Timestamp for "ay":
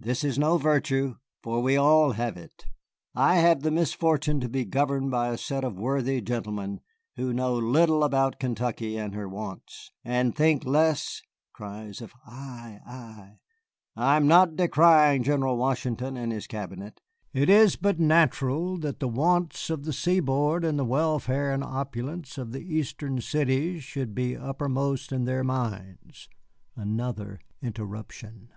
12.26-12.80, 12.86-13.40